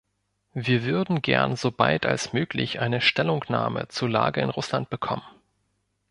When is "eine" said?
2.79-3.01